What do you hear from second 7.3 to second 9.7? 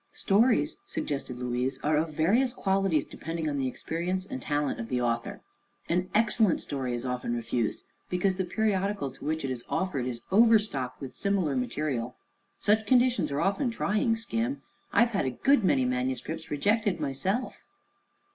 refused because the periodical to which it is